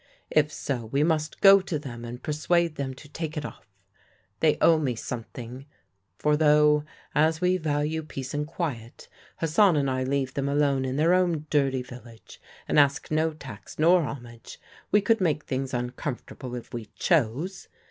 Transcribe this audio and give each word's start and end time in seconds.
'If 0.31 0.51
so, 0.51 0.87
we 0.87 1.03
must 1.03 1.41
go 1.41 1.61
to 1.61 1.77
them 1.77 2.03
and 2.03 2.23
persuade 2.23 2.73
them 2.73 2.95
to 2.95 3.07
take 3.07 3.37
it 3.37 3.45
off. 3.45 3.67
They 4.39 4.57
owe 4.59 4.79
me 4.79 4.95
something; 4.95 5.67
for 6.17 6.35
though, 6.35 6.83
as 7.13 7.39
we 7.39 7.57
value 7.57 8.01
peace 8.01 8.33
and 8.33 8.47
quiet, 8.47 9.07
Hassan 9.37 9.75
and 9.75 9.91
I 9.91 10.03
leave 10.03 10.33
them 10.33 10.49
alone 10.49 10.85
in 10.85 10.95
their 10.95 11.13
own 11.13 11.45
dirty 11.51 11.83
village 11.83 12.41
and 12.67 12.79
ask 12.79 13.11
no 13.11 13.31
tax 13.33 13.77
nor 13.77 14.01
homage, 14.01 14.59
we 14.91 15.01
could 15.01 15.21
make 15.21 15.43
things 15.43 15.71
uncomfortable 15.71 16.55
if 16.55 16.73
we 16.73 16.85
chose. 16.95 17.67